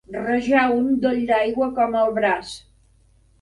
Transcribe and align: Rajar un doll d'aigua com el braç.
Rajar 0.13 0.63
un 0.77 0.87
doll 1.03 1.19
d'aigua 1.33 1.69
com 1.81 1.99
el 2.01 2.17
braç. 2.17 2.55